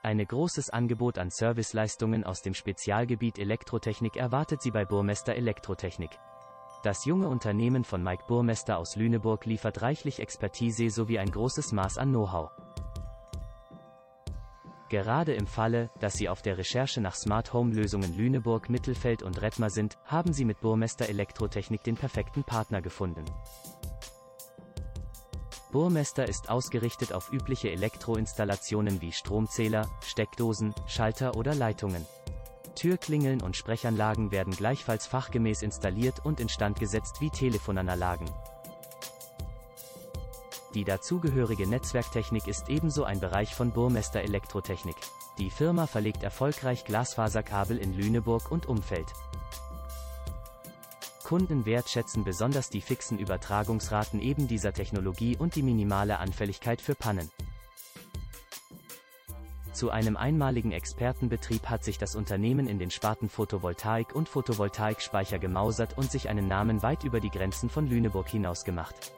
[0.00, 6.10] Ein großes Angebot an Serviceleistungen aus dem Spezialgebiet Elektrotechnik erwartet Sie bei Burmester Elektrotechnik.
[6.84, 11.98] Das junge Unternehmen von Mike Burmester aus Lüneburg liefert reichlich Expertise sowie ein großes Maß
[11.98, 12.50] an Know-how.
[14.88, 19.42] Gerade im Falle, dass Sie auf der Recherche nach Smart Home Lösungen Lüneburg, Mittelfeld und
[19.42, 23.24] Rettmar sind, haben Sie mit Burmester Elektrotechnik den perfekten Partner gefunden.
[25.70, 32.06] Burmester ist ausgerichtet auf übliche Elektroinstallationen wie Stromzähler, Steckdosen, Schalter oder Leitungen.
[32.74, 38.30] Türklingeln und Sprechanlagen werden gleichfalls fachgemäß installiert und instand gesetzt wie Telefonanlagen.
[40.74, 44.96] Die dazugehörige Netzwerktechnik ist ebenso ein Bereich von Burmester Elektrotechnik.
[45.36, 49.06] Die Firma verlegt erfolgreich Glasfaserkabel in Lüneburg und Umfeld.
[51.28, 57.30] Kunden wertschätzen besonders die fixen Übertragungsraten eben dieser Technologie und die minimale Anfälligkeit für Pannen.
[59.74, 65.98] Zu einem einmaligen Expertenbetrieb hat sich das Unternehmen in den Sparten Photovoltaik und Photovoltaikspeicher gemausert
[65.98, 69.12] und sich einen Namen weit über die Grenzen von Lüneburg hinaus gemacht.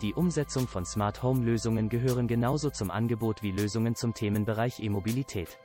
[0.00, 5.58] Die Umsetzung von Smart Home Lösungen gehören genauso zum Angebot wie Lösungen zum Themenbereich E-Mobilität.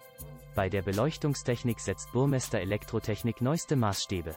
[0.55, 4.36] Bei der Beleuchtungstechnik setzt Burmester Elektrotechnik neueste Maßstäbe.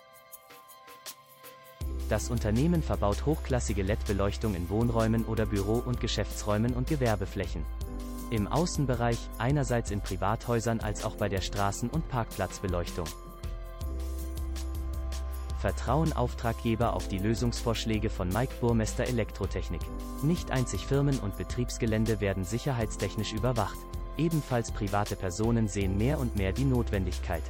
[2.08, 7.64] Das Unternehmen verbaut hochklassige LED-Beleuchtung in Wohnräumen oder Büro- und Geschäftsräumen und Gewerbeflächen.
[8.30, 13.06] Im Außenbereich, einerseits in Privathäusern als auch bei der Straßen- und Parkplatzbeleuchtung.
[15.58, 19.82] Vertrauen Auftraggeber auf die Lösungsvorschläge von Mike Burmester Elektrotechnik.
[20.22, 23.78] Nicht einzig Firmen und Betriebsgelände werden sicherheitstechnisch überwacht.
[24.18, 27.42] Ebenfalls private Personen sehen mehr und mehr die Notwendigkeit,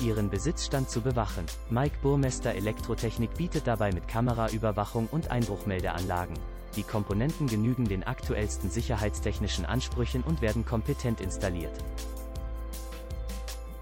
[0.00, 1.46] ihren Besitzstand zu bewachen.
[1.70, 6.36] Mike Burmester Elektrotechnik bietet dabei mit Kameraüberwachung und Einbruchmeldeanlagen.
[6.76, 11.72] Die Komponenten genügen den aktuellsten sicherheitstechnischen Ansprüchen und werden kompetent installiert.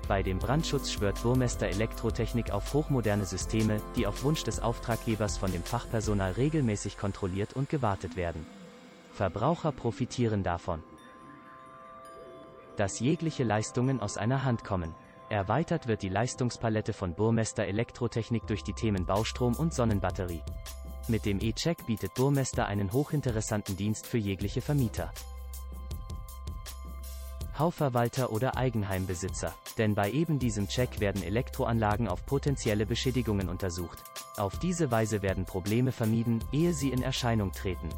[0.09, 5.53] Bei dem Brandschutz schwört Burmester Elektrotechnik auf hochmoderne Systeme, die auf Wunsch des Auftraggebers von
[5.53, 8.45] dem Fachpersonal regelmäßig kontrolliert und gewartet werden.
[9.13, 10.83] Verbraucher profitieren davon,
[12.77, 14.95] dass jegliche Leistungen aus einer Hand kommen.
[15.29, 20.43] Erweitert wird die Leistungspalette von Burmester Elektrotechnik durch die Themen Baustrom und Sonnenbatterie.
[21.09, 25.13] Mit dem E-Check bietet Burmester einen hochinteressanten Dienst für jegliche Vermieter.
[27.59, 29.55] Hausverwalter oder Eigenheimbesitzer.
[29.79, 33.99] Denn bei eben diesem Check werden Elektroanlagen auf potenzielle Beschädigungen untersucht.
[34.37, 37.89] Auf diese Weise werden Probleme vermieden, ehe sie in Erscheinung treten.